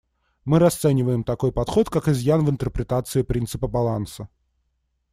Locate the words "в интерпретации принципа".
2.43-3.67